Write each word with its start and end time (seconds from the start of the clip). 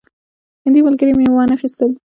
هندي 0.65 0.81
ملګري 0.87 1.13
مې 1.15 1.25
وانه 1.35 1.55
خیستل. 1.61 1.89